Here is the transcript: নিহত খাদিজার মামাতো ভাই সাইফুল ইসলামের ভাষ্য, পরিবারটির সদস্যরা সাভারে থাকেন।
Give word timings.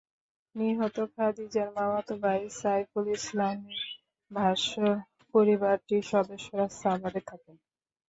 নিহত 0.55 0.97
খাদিজার 1.13 1.69
মামাতো 1.77 2.13
ভাই 2.23 2.41
সাইফুল 2.59 3.05
ইসলামের 3.17 3.81
ভাষ্য, 4.31 4.73
পরিবারটির 5.33 6.03
সদস্যরা 6.11 6.65
সাভারে 6.79 7.21
থাকেন। 7.29 7.55